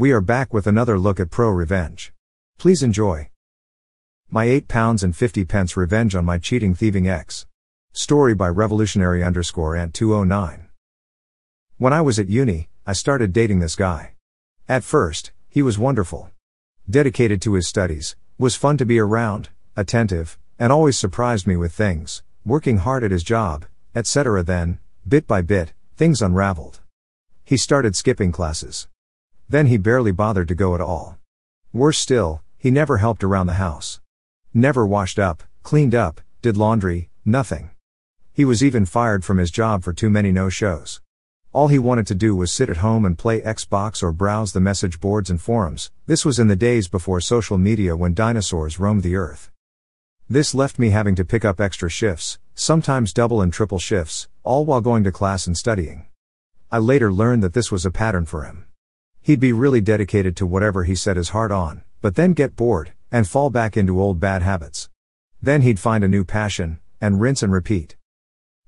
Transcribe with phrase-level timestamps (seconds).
[0.00, 2.14] We are back with another look at pro revenge.
[2.56, 3.28] Please enjoy.
[4.30, 7.44] My 8 pounds and 50 pence revenge on my cheating thieving ex.
[7.92, 10.70] Story by revolutionary underscore ant 209.
[11.76, 14.14] When I was at uni, I started dating this guy.
[14.66, 16.30] At first, he was wonderful.
[16.88, 21.74] Dedicated to his studies, was fun to be around, attentive, and always surprised me with
[21.74, 24.42] things, working hard at his job, etc.
[24.42, 26.80] Then, bit by bit, things unraveled.
[27.44, 28.88] He started skipping classes.
[29.50, 31.18] Then he barely bothered to go at all.
[31.72, 34.00] Worse still, he never helped around the house.
[34.54, 37.70] Never washed up, cleaned up, did laundry, nothing.
[38.32, 41.00] He was even fired from his job for too many no shows.
[41.52, 44.60] All he wanted to do was sit at home and play Xbox or browse the
[44.60, 45.90] message boards and forums.
[46.06, 49.50] This was in the days before social media when dinosaurs roamed the earth.
[50.28, 54.64] This left me having to pick up extra shifts, sometimes double and triple shifts, all
[54.64, 56.06] while going to class and studying.
[56.70, 58.66] I later learned that this was a pattern for him.
[59.22, 62.92] He'd be really dedicated to whatever he set his heart on, but then get bored,
[63.12, 64.88] and fall back into old bad habits.
[65.42, 67.96] Then he'd find a new passion, and rinse and repeat.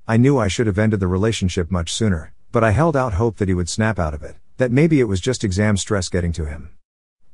[0.06, 3.38] I knew I should have ended the relationship much sooner, but I held out hope
[3.38, 6.32] that he would snap out of it, that maybe it was just exam stress getting
[6.32, 6.70] to him.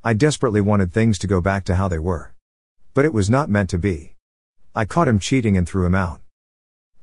[0.04, 2.34] I desperately wanted things to go back to how they were.
[2.94, 4.14] But it was not meant to be.
[4.74, 6.20] I caught him cheating and threw him out.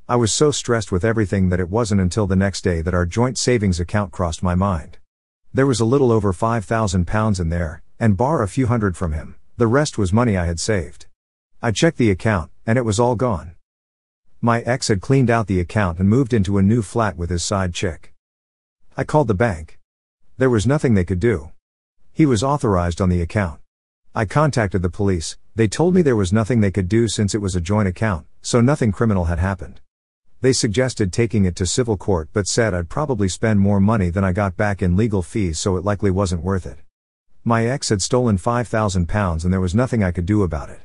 [0.07, 3.05] I was so stressed with everything that it wasn't until the next day that our
[3.05, 4.97] joint savings account crossed my mind.
[5.56, 9.36] There was a little over £5,000 in there, and bar a few hundred from him,
[9.56, 11.06] the rest was money I had saved.
[11.62, 13.56] I checked the account, and it was all gone.
[14.42, 17.42] My ex had cleaned out the account and moved into a new flat with his
[17.42, 18.14] side chick.
[18.97, 19.80] I called the bank.
[20.38, 21.53] There was nothing they could do.
[22.12, 23.62] He was authorized on the account.
[24.14, 27.42] I contacted the police, they told me there was nothing they could do since it
[27.42, 29.80] was a joint account, so nothing criminal had happened.
[30.41, 34.23] They suggested taking it to civil court but said I'd probably spend more money than
[34.23, 36.78] I got back in legal fees so it likely wasn't worth it.
[37.44, 40.81] My ex had stolen £5,000 and there was nothing I could do about it.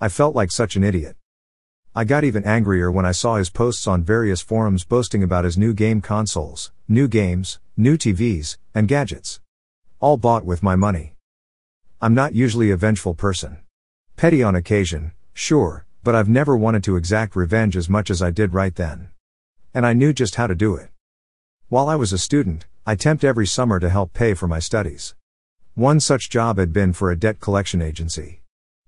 [0.00, 1.16] I felt like such an idiot.
[1.94, 5.56] I got even angrier when I saw his posts on various forums boasting about his
[5.56, 9.40] new game consoles, new games, new TVs, and gadgets.
[9.98, 11.14] All bought with my money.
[12.02, 13.56] I'm not usually a vengeful person.
[14.16, 18.30] Petty on occasion, sure, but I've never wanted to exact revenge as much as I
[18.30, 19.08] did right then.
[19.74, 20.90] And I knew just how to do it.
[21.68, 25.16] While I was a student, I temped every summer to help pay for my studies.
[25.74, 28.40] One such job had been for a debt collection agency.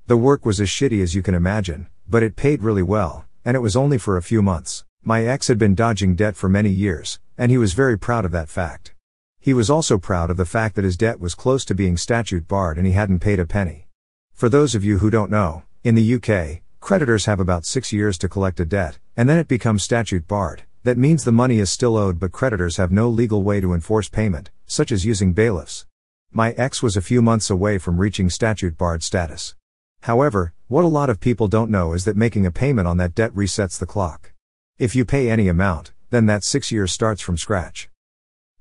[0.06, 3.56] The work was as shitty as you can imagine, but it paid really well, and
[3.56, 4.84] it was only for a few months.
[5.02, 8.30] My ex had been dodging debt for many years, and he was very proud of
[8.30, 8.94] that fact.
[9.40, 12.46] He was also proud of the fact that his debt was close to being statute
[12.46, 13.88] barred and he hadn't paid a penny.
[14.34, 18.18] For those of you who don't know, in the UK, creditors have about six years
[18.18, 20.62] to collect a debt, and then it becomes statute barred.
[20.84, 24.08] That means the money is still owed but creditors have no legal way to enforce
[24.08, 25.86] payment, such as using bailiffs.
[26.30, 29.54] My ex was a few months away from reaching statute barred status.
[30.02, 33.14] However, what a lot of people don't know is that making a payment on that
[33.14, 34.32] debt resets the clock.
[34.78, 37.90] If you pay any amount, then that six years starts from scratch.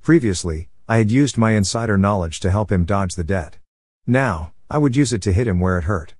[0.01, 3.57] Previously, I had used my insider knowledge to help him dodge the debt.
[4.05, 6.15] Now, I would use it to hit him where it hurt.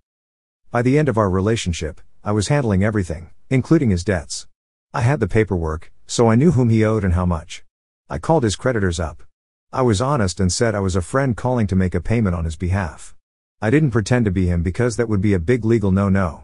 [0.70, 4.48] By the end of our relationship, I was handling everything, including his debts.
[4.94, 7.64] I had the paperwork, so I knew whom he owed and how much.
[8.10, 9.24] I called his creditors up.
[9.72, 12.44] I was honest and said I was a friend calling to make a payment on
[12.44, 13.16] his behalf.
[13.62, 16.44] I didn't pretend to be him because that would be a big legal no no.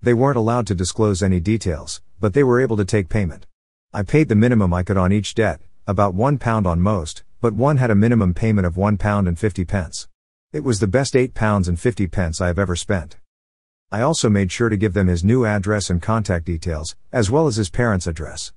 [0.00, 3.44] They weren't allowed to disclose any details, but they were able to take payment.
[3.92, 7.54] I paid the minimum I could on each debt, about one pound on most, but
[7.54, 10.06] one had a minimum payment of one pound and fifty pence.
[10.52, 13.16] It was the best eight pounds and fifty pence I have ever spent.
[13.94, 17.46] I also made sure to give them his new address and contact details, as well
[17.46, 18.52] as his parents' address.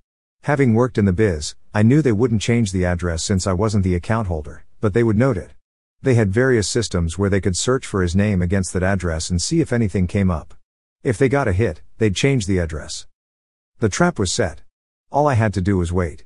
[0.46, 3.84] Having worked in the biz, I knew they wouldn't change the address since I wasn't
[3.84, 5.54] the account holder, but they would note it.
[6.02, 9.40] They had various systems where they could search for his name against that address and
[9.40, 10.56] see if anything came up.
[11.04, 13.06] If they got a hit, they'd change the address.
[13.78, 14.64] The trap was set.
[15.12, 16.26] All I had to do was wait.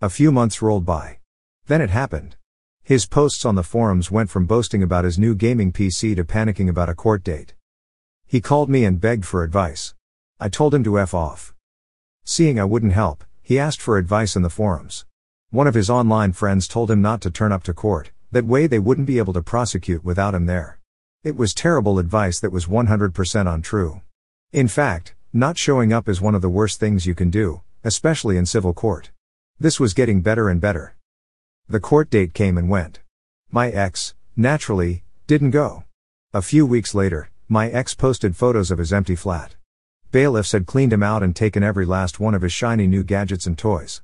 [0.00, 1.18] A few months rolled by.
[1.66, 2.34] Then it happened.
[2.82, 6.68] His posts on the forums went from boasting about his new gaming PC to panicking
[6.68, 7.54] about a court date.
[8.32, 9.92] He called me and begged for advice.
[10.40, 11.52] I told him to F off.
[12.24, 15.04] Seeing I wouldn't help, he asked for advice in the forums.
[15.50, 18.66] One of his online friends told him not to turn up to court, that way
[18.66, 20.78] they wouldn't be able to prosecute without him there.
[21.22, 24.00] It was terrible advice that was 100% untrue.
[24.50, 28.38] In fact, not showing up is one of the worst things you can do, especially
[28.38, 29.10] in civil court.
[29.60, 30.96] This was getting better and better.
[31.68, 33.00] The court date came and went.
[33.50, 35.84] My ex, naturally, didn't go.
[36.32, 39.56] A few weeks later, my ex posted photos of his empty flat.
[40.10, 43.46] Bailiffs had cleaned him out and taken every last one of his shiny new gadgets
[43.46, 44.00] and toys.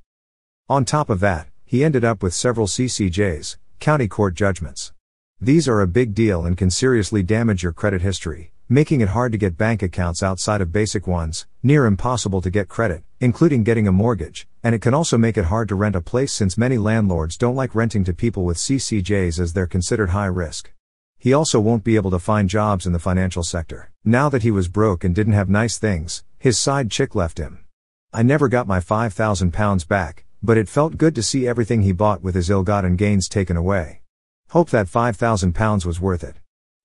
[0.68, 4.92] On top of that, he ended up with several CCJs, county court judgments.
[5.40, 9.32] These are a big deal and can seriously damage your credit history, making it hard
[9.32, 13.88] to get bank accounts outside of basic ones, near impossible to get credit, including getting
[13.88, 16.76] a mortgage, and it can also make it hard to rent a place since many
[16.76, 20.70] landlords don't like renting to people with CCJs as they're considered high risk.
[21.20, 23.90] He also won't be able to find jobs in the financial sector.
[24.04, 27.64] Now that he was broke and didn't have nice things, his side chick left him.
[28.12, 31.90] I never got my 5,000 pounds back, but it felt good to see everything he
[31.90, 34.02] bought with his ill-gotten gains taken away.
[34.50, 36.36] Hope that 5,000 pounds was worth it.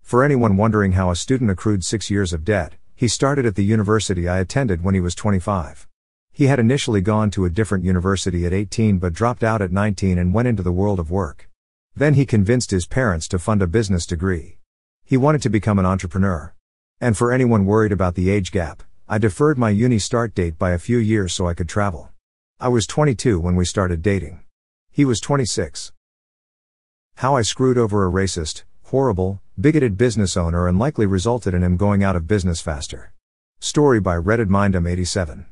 [0.01, 3.63] For anyone wondering how a student accrued six years of debt, he started at the
[3.63, 5.88] university I attended when he was 25.
[6.31, 10.18] He had initially gone to a different university at 18 but dropped out at 19
[10.18, 11.50] and went into the world of work.
[11.95, 14.57] Then he convinced his parents to fund a business degree.
[15.04, 16.54] He wanted to become an entrepreneur.
[17.00, 20.72] And for anyone worried about the age gap, I deferred my uni start date by
[20.72, 22.10] a few years so I could travel.
[22.60, 24.42] I was 22 when we started dating.
[24.90, 25.92] He was 26.
[27.16, 31.78] How I screwed over a racist, horrible, bigoted business owner and likely resulted in him
[31.78, 33.13] going out of business faster.
[33.60, 35.45] Story by Reddit Mindum 87.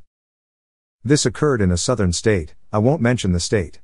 [1.03, 3.79] This occurred in a southern state, I won't mention the state.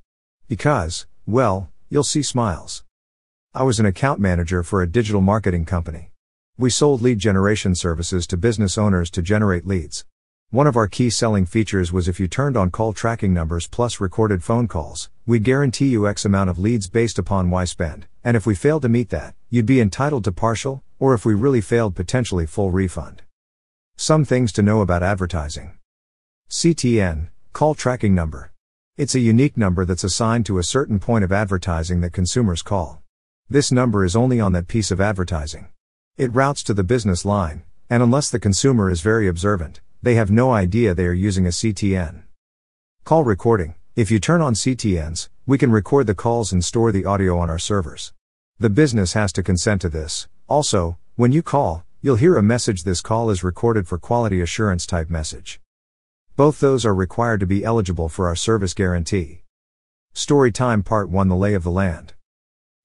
[0.47, 2.83] Because, well, you'll see smiles.
[3.53, 6.11] I was an account manager for a digital marketing company.
[6.57, 10.05] We sold lead generation services to business owners to generate leads.
[10.49, 13.99] One of our key selling features was if you turned on call tracking numbers plus
[13.99, 18.35] recorded phone calls, we'd guarantee you X amount of leads based upon Y spend, and
[18.35, 21.61] if we failed to meet that, you'd be entitled to partial, or if we really
[21.61, 23.21] failed, potentially full refund.
[23.95, 25.77] Some things to know about advertising.
[26.49, 28.51] CTN, call tracking number.
[28.97, 33.03] It's a unique number that's assigned to a certain point of advertising that consumers call.
[33.47, 35.67] This number is only on that piece of advertising.
[36.17, 37.61] It routes to the business line,
[37.91, 41.49] and unless the consumer is very observant, they have no idea they are using a
[41.49, 42.23] CTN.
[43.03, 43.75] Call recording.
[43.95, 47.51] If you turn on CTNs, we can record the calls and store the audio on
[47.51, 48.13] our servers.
[48.57, 50.27] The business has to consent to this.
[50.49, 54.87] Also, when you call, you'll hear a message this call is recorded for quality assurance
[54.87, 55.61] type message.
[56.37, 59.41] Both those are required to be eligible for our service guarantee.
[60.13, 62.13] Story time part 1 The lay of the land.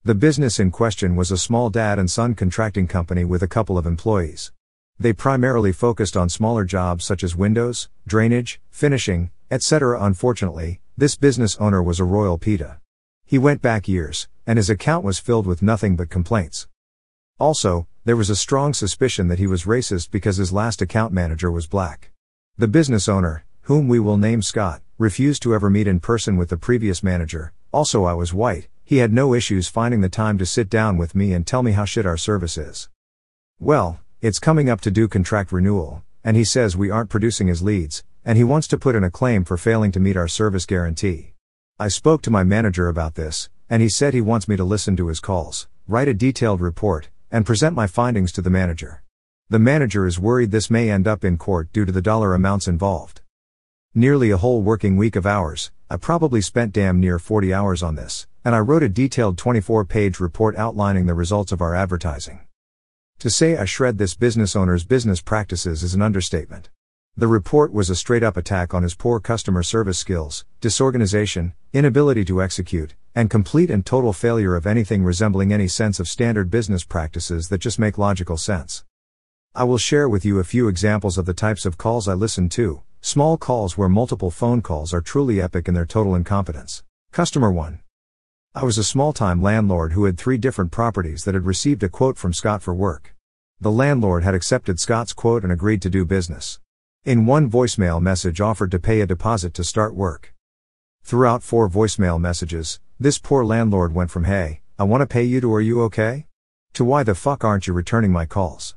[0.03, 3.77] The business in question was a small dad and son contracting company with a couple
[3.77, 4.51] of employees.
[4.97, 10.03] They primarily focused on smaller jobs such as windows, drainage, finishing, etc.
[10.03, 12.79] Unfortunately, this business owner was a royal PITA.
[13.23, 16.67] He went back years, and his account was filled with nothing but complaints.
[17.39, 21.51] Also, there was a strong suspicion that he was racist because his last account manager
[21.51, 22.12] was black.
[22.55, 26.49] The business owner, whom we will name Scott, refused to ever meet in person with
[26.49, 27.51] the previous manager.
[27.71, 31.15] Also, I was white, he had no issues finding the time to sit down with
[31.15, 32.89] me and tell me how shit our service is.
[33.59, 37.63] Well, it's coming up to do contract renewal, and he says we aren't producing his
[37.63, 40.67] leads, and he wants to put in a claim for failing to meet our service
[40.67, 41.33] guarantee.
[41.79, 44.95] I spoke to my manager about this, and he said he wants me to listen
[44.97, 49.02] to his calls, write a detailed report, and present my findings to the manager.
[49.53, 52.67] The manager is worried this may end up in court due to the dollar amounts
[52.67, 53.21] involved.
[53.93, 57.93] Nearly a whole working week of hours, I probably spent damn near 40 hours on
[57.93, 62.47] this, and I wrote a detailed 24 page report outlining the results of our advertising.
[63.19, 66.71] To say I shred this business owner's business practices is an understatement.
[67.15, 72.25] The report was a straight up attack on his poor customer service skills, disorganization, inability
[72.25, 76.83] to execute, and complete and total failure of anything resembling any sense of standard business
[76.83, 78.83] practices that just make logical sense.
[79.55, 82.49] I will share with you a few examples of the types of calls I listen
[82.49, 86.83] to, small calls where multiple phone calls are truly epic in their total incompetence.
[87.11, 87.79] Customer 1.
[88.55, 91.89] I was a small time landlord who had three different properties that had received a
[91.89, 93.13] quote from Scott for work.
[93.61, 96.59] The landlord had accepted Scott's quote and agreed to do business.
[97.05, 100.33] In one voicemail message offered to pay a deposit to start work.
[101.03, 105.41] Throughout four voicemail messages, this poor landlord went from hey, I want to pay you
[105.41, 106.25] to are you okay?
[106.73, 108.75] To why the fuck aren't you returning my calls?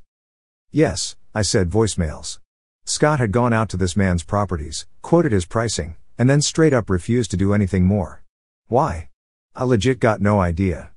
[0.76, 2.38] Yes, I said voicemails.
[2.84, 6.90] Scott had gone out to this man's properties, quoted his pricing, and then straight up
[6.90, 8.22] refused to do anything more.
[8.66, 9.08] Why?
[9.54, 10.90] I legit got no idea.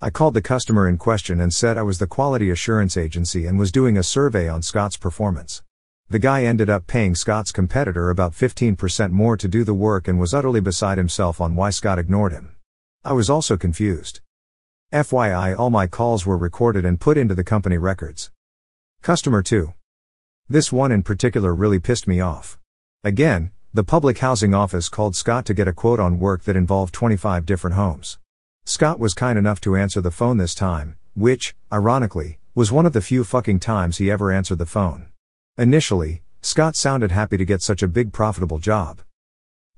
[0.00, 3.58] I called the customer in question and said I was the quality assurance agency and
[3.58, 5.62] was doing a survey on Scott's performance.
[6.08, 10.18] The guy ended up paying Scott's competitor about 15% more to do the work and
[10.18, 12.56] was utterly beside himself on why Scott ignored him.
[13.04, 14.22] I was also confused.
[14.90, 18.30] FYI, all my calls were recorded and put into the company records.
[19.02, 19.74] Customer 2.
[20.48, 22.56] This one in particular really pissed me off.
[23.02, 26.94] Again, the public housing office called Scott to get a quote on work that involved
[26.94, 28.20] 25 different homes.
[28.64, 32.92] Scott was kind enough to answer the phone this time, which, ironically, was one of
[32.92, 35.08] the few fucking times he ever answered the phone.
[35.58, 39.00] Initially, Scott sounded happy to get such a big profitable job.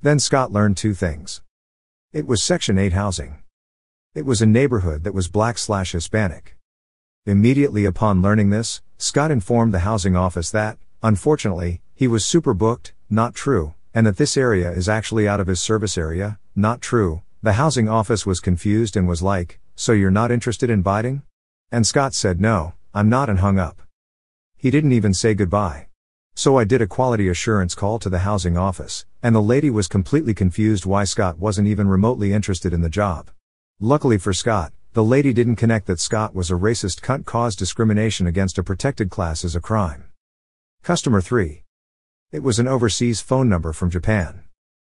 [0.03, 1.41] Then Scott learned two things.
[2.13, 3.43] It was Section 8 housing.
[4.15, 6.59] It was a neighborhood that was black slash Hispanic.
[7.27, 12.93] Immediately upon learning this, Scott informed the housing office that, unfortunately, he was super booked,
[13.09, 17.23] not true, and that this area is actually out of his service area, not true.
[17.43, 21.23] The housing office was confused and was like, So you're not interested in biting?
[21.73, 23.81] And Scott said no, I'm not and hung up.
[24.59, 25.89] He didn't even say goodbye.
[26.35, 29.89] So I did a quality assurance call to the housing office, and the lady was
[29.89, 33.31] completely confused why Scott wasn't even remotely interested in the job.
[33.81, 38.29] Luckily for Scott, the lady didn't connect that Scott was a racist cunt caused discrimination
[38.29, 40.05] against a protected class as a crime.
[40.85, 41.65] Customer 3.
[42.31, 44.45] It was an overseas phone number from Japan.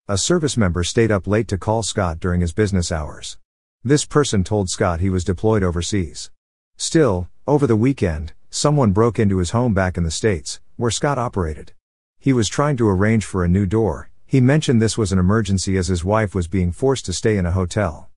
[0.09, 3.37] A service member stayed up late to call Scott during his business hours.
[3.85, 6.31] This person told Scott he was deployed overseas.
[6.79, 11.19] Still, over the weekend, someone broke into his home back in the States, where Scott
[11.19, 11.73] operated.
[12.19, 14.09] He was trying to arrange for a new door.
[14.25, 17.45] He mentioned this was an emergency as his wife was being forced to stay in
[17.45, 18.09] a hotel.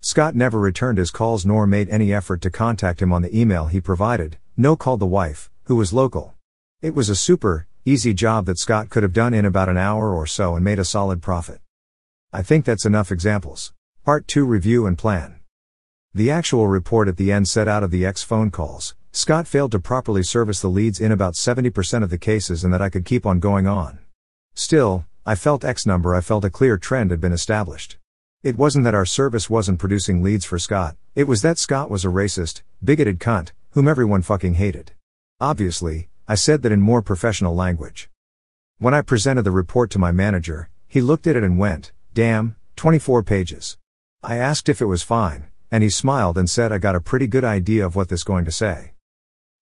[0.00, 3.66] Scott never returned his calls nor made any effort to contact him on the email
[3.66, 6.34] he provided, no called the wife, who was local.
[6.80, 10.14] It was a super, easy job that Scott could have done in about an hour
[10.14, 11.60] or so and made a solid profit.
[12.32, 13.72] I think that's enough examples.
[14.04, 15.40] Part 2 Review and Plan.
[16.14, 19.72] The actual report at the end said out of the X phone calls, Scott failed
[19.72, 23.04] to properly service the leads in about 70% of the cases and that I could
[23.04, 23.98] keep on going on.
[24.54, 27.98] Still, I felt X number I felt a clear trend had been established.
[28.44, 32.04] It wasn't that our service wasn't producing leads for Scott, it was that Scott was
[32.04, 34.92] a racist, bigoted cunt, whom everyone fucking hated.
[35.40, 38.08] Obviously, I said that in more professional language.
[38.78, 42.54] When I presented the report to my manager, he looked at it and went, damn,
[42.76, 43.76] 24 pages.
[44.22, 47.26] I asked if it was fine, and he smiled and said I got a pretty
[47.26, 48.92] good idea of what this going to say.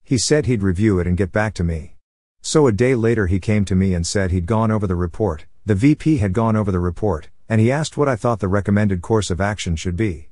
[0.05, 1.97] He said he'd review it and get back to me.
[2.43, 5.47] So a day later he came to me and said he'd gone over the report,
[5.65, 9.03] the VP had gone over the report, and he asked what I thought the recommended
[9.03, 10.31] course of action should be.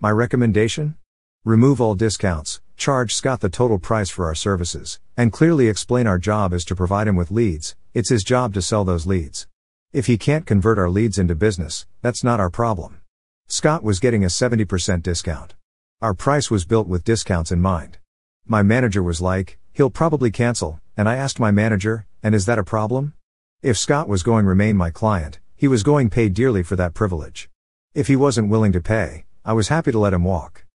[0.00, 0.96] My recommendation?
[1.44, 6.18] Remove all discounts, charge Scott the total price for our services, and clearly explain our
[6.18, 9.46] job is to provide him with leads, it's his job to sell those leads.
[9.92, 13.00] If he can't convert our leads into business, that's not our problem.
[13.46, 15.54] Scott was getting a 70% discount.
[16.00, 17.98] Our price was built with discounts in mind.
[18.46, 22.58] My manager was like, he'll probably cancel, and I asked my manager, and is that
[22.58, 23.14] a problem?
[23.62, 27.48] If Scott was going remain my client, he was going pay dearly for that privilege.
[27.94, 30.66] If he wasn't willing to pay, I was happy to let him walk.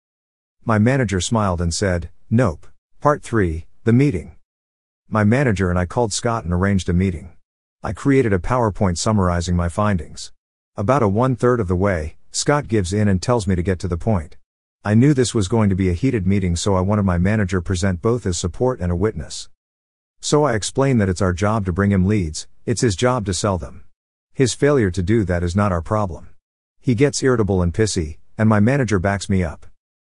[0.64, 2.66] My manager smiled and said, Nope.
[2.98, 4.36] Part 3 The Meeting.
[5.06, 7.36] My manager and I called Scott and arranged a meeting.
[7.82, 10.32] I created a PowerPoint summarizing my findings.
[10.74, 13.78] About a one third of the way, Scott gives in and tells me to get
[13.80, 14.38] to the point.
[14.86, 17.60] I knew this was going to be a heated meeting, so I wanted my manager
[17.60, 19.50] present both as support and a witness.
[20.20, 23.34] So I explained that it's our job to bring him leads, it's his job to
[23.34, 23.84] sell them.
[24.38, 26.28] His failure to do that is not our problem.
[26.78, 29.66] He gets irritable and pissy, and my manager backs me up.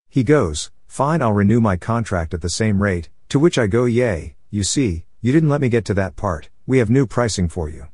[0.08, 3.86] He goes, Fine, I'll renew my contract at the same rate, to which I go,
[3.86, 7.48] Yay, you see, you didn't let me get to that part, we have new pricing
[7.48, 7.88] for you.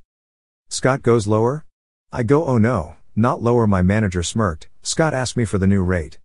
[0.69, 1.65] Scott goes lower?
[2.13, 4.69] I go, Oh no, not lower, my manager smirked.
[4.83, 6.19] Scott asked me for the new rate.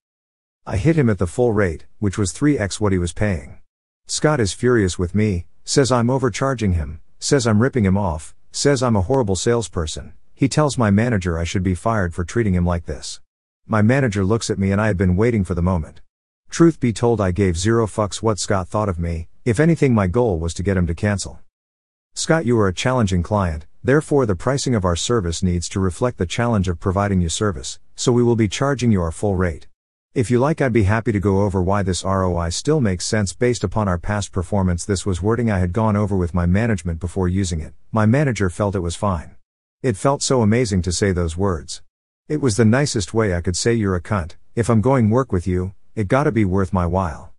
[0.65, 3.59] I hit him at the full rate, which was 3x what he was paying.
[4.07, 8.83] Scott is furious with me, says I'm overcharging him, says I'm ripping him off, Says
[8.83, 10.11] I'm a horrible salesperson.
[10.33, 13.21] He tells my manager I should be fired for treating him like this.
[13.65, 16.01] My manager looks at me and I had been waiting for the moment.
[16.49, 20.07] Truth be told, I gave zero fucks what Scott thought of me, if anything, my
[20.07, 21.39] goal was to get him to cancel.
[22.13, 26.17] Scott, you are a challenging client, therefore, the pricing of our service needs to reflect
[26.17, 29.67] the challenge of providing you service, so we will be charging you our full rate.
[30.13, 33.31] If you like, I'd be happy to go over why this ROI still makes sense
[33.31, 34.83] based upon our past performance.
[34.83, 37.73] This was wording I had gone over with my management before using it.
[37.93, 39.37] My manager felt it was fine.
[39.81, 41.81] It felt so amazing to say those words.
[42.27, 44.35] It was the nicest way I could say you're a cunt.
[44.53, 47.31] If I'm going work with you, it gotta be worth my while.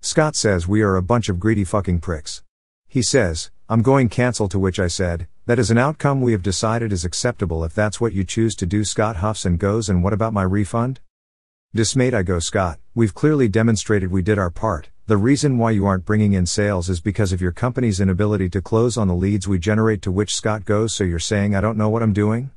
[0.00, 2.42] Scott says we are a bunch of greedy fucking pricks.
[2.86, 6.42] He says, I'm going cancel to which I said, that is an outcome we have
[6.42, 8.82] decided is acceptable if that's what you choose to do.
[8.82, 11.00] Scott huffs and goes, and what about my refund?
[11.74, 14.88] Dismayed I go Scott, we've clearly demonstrated we did our part.
[15.06, 18.62] The reason why you aren't bringing in sales is because of your company's inability to
[18.62, 21.76] close on the leads we generate to which Scott goes so you're saying I don't
[21.76, 22.52] know what I'm doing?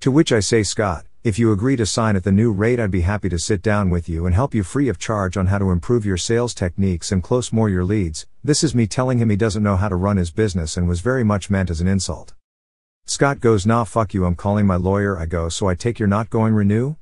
[0.00, 2.90] To which I say Scott, if you agree to sign at the new rate I'd
[2.90, 5.58] be happy to sit down with you and help you free of charge on how
[5.58, 8.26] to improve your sales techniques and close more your leads.
[8.42, 10.98] This is me telling him he doesn't know how to run his business and was
[10.98, 12.34] very much meant as an insult.
[13.04, 16.08] Scott goes nah fuck you I'm calling my lawyer I go so I take you're
[16.08, 16.96] not going renew?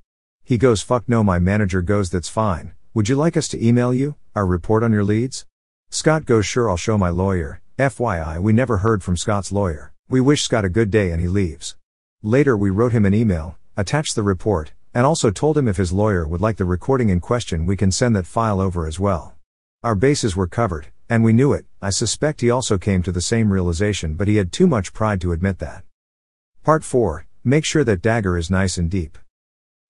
[0.46, 3.94] He goes fuck no my manager goes that's fine, would you like us to email
[3.94, 5.46] you, our report on your leads?
[5.88, 10.20] Scott goes sure I'll show my lawyer, FYI we never heard from Scott's lawyer, we
[10.20, 11.76] wish Scott a good day and he leaves.
[12.22, 15.94] Later we wrote him an email, attached the report, and also told him if his
[15.94, 19.34] lawyer would like the recording in question, we can send that file over as well.
[19.82, 21.64] Our bases were covered, and we knew it.
[21.80, 25.22] I suspect he also came to the same realization, but he had too much pride
[25.22, 25.84] to admit that.
[26.62, 29.18] Part 4 Make sure that dagger is nice and deep.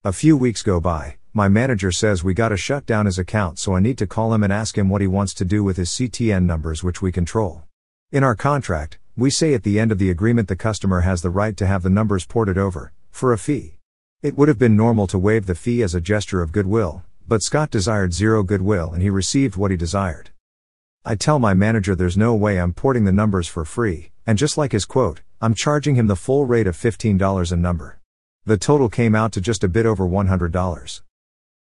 [0.07, 3.75] A few weeks go by, my manager says we gotta shut down his account, so
[3.75, 5.89] I need to call him and ask him what he wants to do with his
[5.89, 7.63] CTN numbers, which we control.
[8.13, 11.31] In our contract, we say at the end of the agreement the customer has the
[11.31, 13.79] right to have the numbers ported over, for a fee.
[14.21, 17.43] It would have been normal to waive the fee as a gesture of goodwill, but
[17.43, 20.29] Scott desired zero goodwill and he received what he desired.
[21.03, 24.59] I tell my manager there's no way I'm porting the numbers for free, and just
[24.59, 28.01] like his quote, I'm charging him the full rate of $15 a number.
[28.47, 31.01] The total came out to just a bit over $100.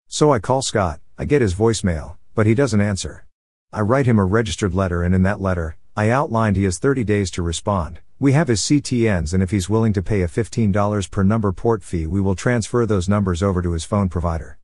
[0.08, 3.26] So I call Scott, I get his voicemail, but he doesn't answer.
[3.74, 7.04] I write him a registered letter, and in that letter, I outlined he has 30
[7.04, 8.00] days to respond.
[8.18, 11.84] We have his CTNs, and if he's willing to pay a $15 per number port
[11.84, 14.58] fee, we will transfer those numbers over to his phone provider.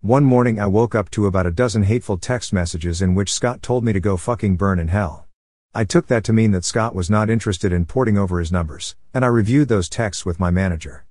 [0.00, 3.60] One morning, I woke up to about a dozen hateful text messages in which Scott
[3.60, 5.26] told me to go fucking burn in hell.
[5.74, 8.96] I took that to mean that Scott was not interested in porting over his numbers,
[9.12, 11.04] and I reviewed those texts with my manager.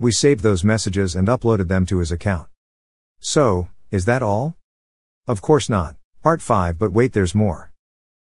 [0.00, 2.46] We saved those messages and uploaded them to his account.
[3.18, 4.54] So, is that all?
[5.26, 5.96] Of course not.
[6.22, 7.72] Part 5 But wait, there's more.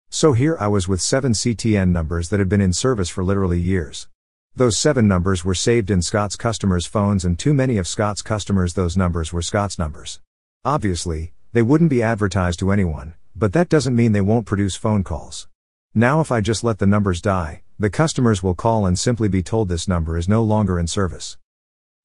[0.08, 3.58] So here I was with seven CTN numbers that had been in service for literally
[3.58, 4.08] years.
[4.54, 8.75] Those seven numbers were saved in Scott's customers' phones, and too many of Scott's customers,
[8.75, 10.20] those numbers were Scott's numbers.
[10.64, 15.02] Obviously, they wouldn't be advertised to anyone, but that doesn't mean they won't produce phone
[15.02, 15.49] calls.
[15.94, 19.42] Now, if I just let the numbers die, the customers will call and simply be
[19.42, 21.37] told this number is no longer in service.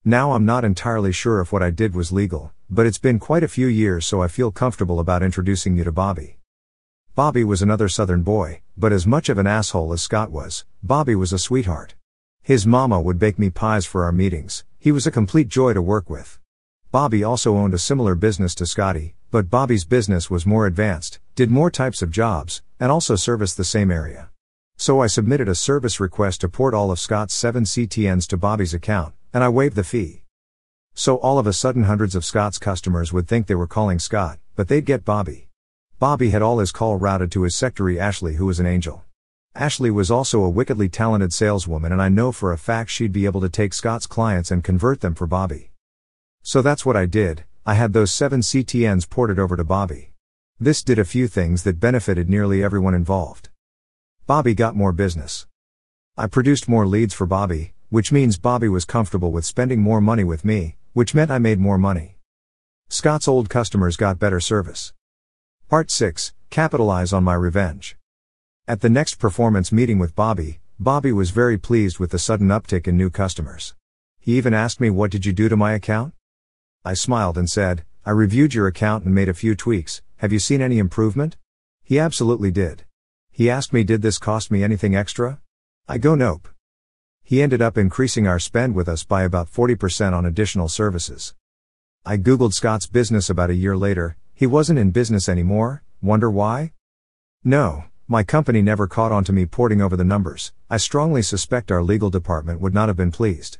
[0.04, 3.44] Now I'm not entirely sure if what I did was legal, but it's been quite
[3.44, 6.38] a few years so I feel comfortable about introducing you to Bobby.
[7.14, 11.14] Bobby was another southern boy, but as much of an asshole as Scott was, Bobby
[11.14, 11.94] was a sweetheart.
[12.42, 15.80] His mama would bake me pies for our meetings, he was a complete joy to
[15.80, 16.40] work with.
[16.90, 21.48] Bobby also owned a similar business to Scotty, but Bobby's business was more advanced, did
[21.48, 24.30] more types of jobs, and also serviced the same area.
[24.76, 28.74] So I submitted a service request to port all of Scott's 7 CTNs to Bobby's
[28.74, 30.22] account, and I waived the fee.
[30.94, 34.38] So all of a sudden hundreds of Scott's customers would think they were calling Scott,
[34.56, 35.48] but they'd get Bobby.
[35.98, 39.04] Bobby had all his call routed to his secretary Ashley who was an angel.
[39.54, 43.24] Ashley was also a wickedly talented saleswoman and I know for a fact she'd be
[43.24, 45.70] able to take Scott's clients and convert them for Bobby.
[46.42, 50.12] So that's what I did, I had those seven CTNs ported over to Bobby.
[50.58, 53.48] This did a few things that benefited nearly everyone involved.
[54.26, 55.46] Bobby got more business.
[56.16, 60.24] I produced more leads for Bobby, which means Bobby was comfortable with spending more money
[60.24, 62.16] with me, which meant I made more money.
[62.88, 64.94] Scott's old customers got better service.
[65.68, 67.98] Part 6 Capitalize on my revenge.
[68.66, 72.88] At the next performance meeting with Bobby, Bobby was very pleased with the sudden uptick
[72.88, 73.74] in new customers.
[74.18, 76.14] He even asked me, What did you do to my account?
[76.86, 80.00] I smiled and said, I reviewed your account and made a few tweaks.
[80.16, 81.36] Have you seen any improvement?
[81.84, 82.86] He absolutely did.
[83.30, 85.42] He asked me, Did this cost me anything extra?
[85.86, 86.48] I go, Nope.
[87.32, 91.34] He ended up increasing our spend with us by about 40% on additional services.
[92.04, 96.72] I googled Scott's business about a year later, he wasn't in business anymore, wonder why?
[97.42, 101.72] No, my company never caught on to me porting over the numbers, I strongly suspect
[101.72, 103.56] our legal department would not have been pleased.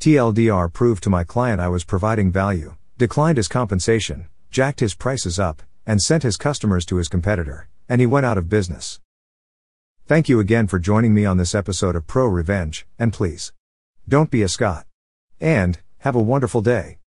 [0.00, 5.38] TLDR proved to my client I was providing value, declined his compensation, jacked his prices
[5.38, 9.00] up, and sent his customers to his competitor, and he went out of business.
[10.08, 13.52] Thank you again for joining me on this episode of Pro Revenge, and please,
[14.08, 14.86] don't be a Scott.
[15.40, 16.98] And, have a wonderful day.